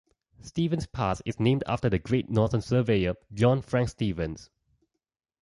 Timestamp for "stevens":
0.41-0.87, 3.89-4.49